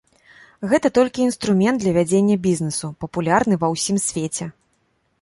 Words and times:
Гэта 0.71 0.87
толькі 0.97 1.23
інструмент 1.25 1.77
для 1.85 1.93
вядзення 1.99 2.39
бізнесу, 2.49 2.85
папулярны 3.07 3.55
ва 3.65 3.73
ўсім 3.79 3.97
свеце. 4.09 4.53